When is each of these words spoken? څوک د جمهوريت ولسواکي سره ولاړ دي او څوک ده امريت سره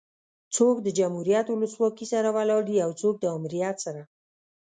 څوک 0.55 0.75
د 0.81 0.87
جمهوريت 0.97 1.45
ولسواکي 1.49 2.05
سره 2.13 2.27
ولاړ 2.37 2.61
دي 2.69 2.77
او 2.85 2.91
څوک 3.01 3.15
ده 3.23 3.27
امريت 3.37 3.75
سره 3.85 4.01